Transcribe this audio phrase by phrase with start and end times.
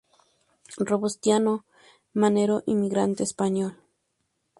[0.79, 1.63] Robustiano
[2.21, 3.73] Manero inmigrante español.